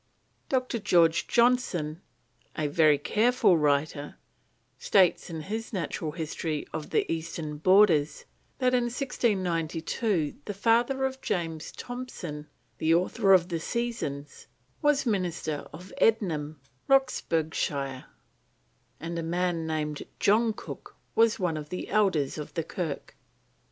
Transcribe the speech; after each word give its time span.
Dr. 0.49 0.79
George 0.79 1.27
Johnston, 1.27 2.01
a 2.57 2.65
very 2.65 2.97
careful 2.97 3.55
writer, 3.55 4.17
states 4.79 5.29
in 5.29 5.41
his 5.41 5.71
Natural 5.71 6.13
History 6.13 6.65
of 6.73 6.89
the 6.89 7.05
Eastern 7.11 7.57
Borders, 7.59 8.25
that 8.57 8.73
in 8.73 8.85
1692 8.85 10.37
the 10.45 10.55
father 10.55 11.05
of 11.05 11.21
James 11.21 11.71
Thomson, 11.71 12.47
the 12.79 12.95
author 12.95 13.31
of 13.31 13.49
The 13.49 13.59
Seasons, 13.59 14.47
was 14.81 15.05
minister 15.05 15.67
of 15.71 15.93
Ednam, 16.01 16.55
Roxburghshire, 16.87 18.05
and 18.99 19.19
a 19.19 19.21
man 19.21 19.67
named 19.67 20.01
John 20.19 20.51
Cook 20.53 20.95
was 21.13 21.37
one 21.37 21.57
of 21.57 21.69
the 21.69 21.89
Elders 21.89 22.39
of 22.39 22.55
the 22.55 22.63
Kirk. 22.63 23.15